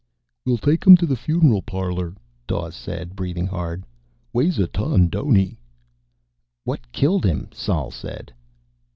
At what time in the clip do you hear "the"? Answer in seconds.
1.05-1.15